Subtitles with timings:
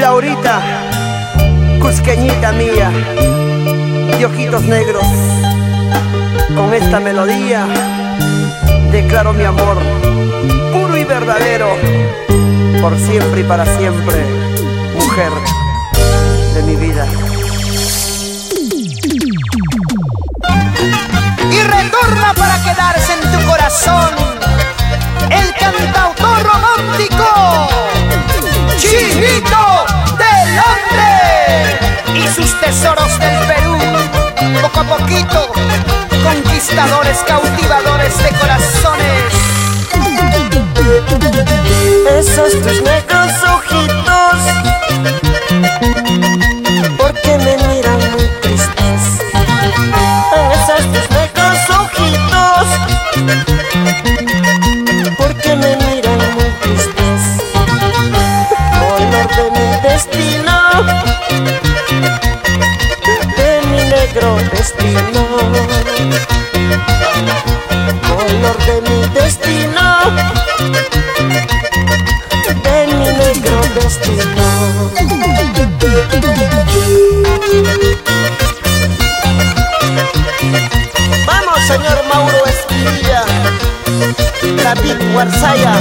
[0.00, 0.60] Laurita,
[1.80, 2.90] cusqueñita mía,
[4.16, 5.04] de ojitos negros,
[6.56, 7.66] con esta melodía
[8.92, 9.76] declaro mi amor
[10.72, 11.68] puro y verdadero,
[12.80, 14.24] por siempre y para siempre,
[14.94, 15.32] mujer
[32.68, 33.78] tesoros del Perú,
[34.60, 35.52] poco a poquito,
[36.22, 39.24] conquistadores, cautivadores de corazones.
[42.18, 43.17] Esos tus negros
[69.38, 69.98] destino.
[72.62, 74.90] De mi negro destino.
[81.26, 83.24] Vamos, señor Mauro Esquilla,
[84.62, 85.74] David Guarzaya,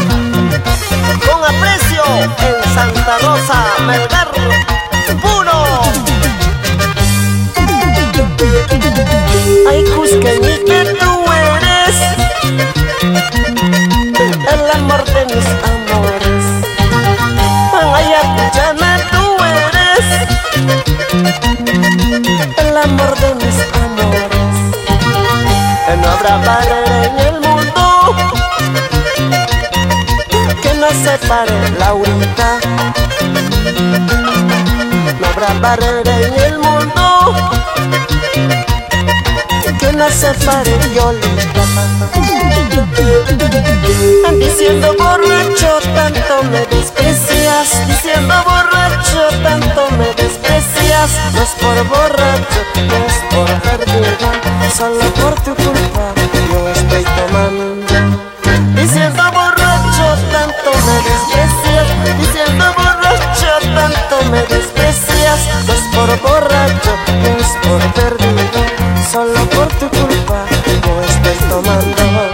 [31.07, 32.59] separe, Laurita.
[35.19, 37.33] No habrá barrera en el mundo
[39.79, 41.63] que nos separe, Yolita.
[44.39, 52.61] Diciendo borracho tanto me desprecias Diciendo borracho tanto me desprecias No es por borracho,
[53.07, 54.29] es por perdido
[54.75, 55.06] Solo
[64.49, 66.91] desprecias No es por borracho,
[67.21, 68.59] no es por perdido.
[69.11, 70.45] Solo por tu culpa
[70.85, 72.26] yo estoy tomando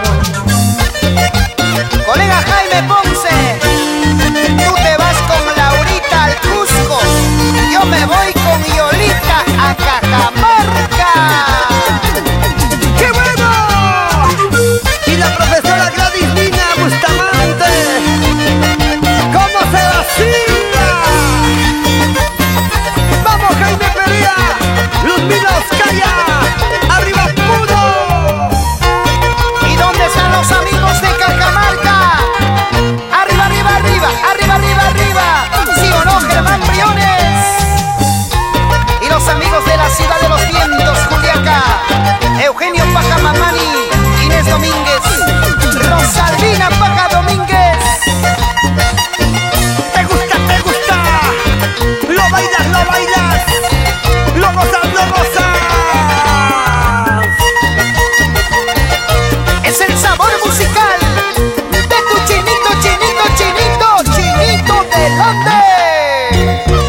[66.31, 66.82] Música